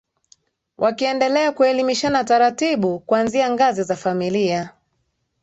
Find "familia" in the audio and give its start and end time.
3.95-4.73